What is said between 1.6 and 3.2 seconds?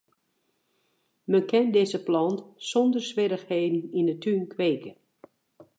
dizze plant sonder